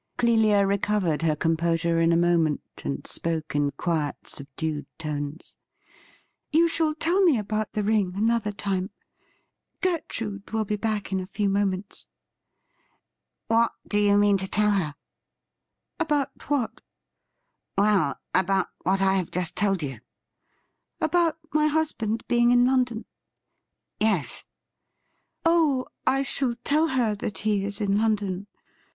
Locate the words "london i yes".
22.65-24.45